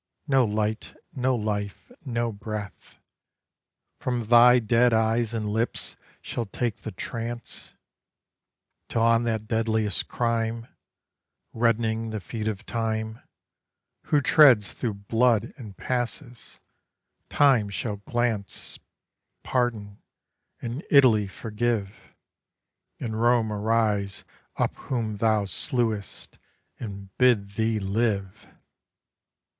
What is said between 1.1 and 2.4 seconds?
no life, no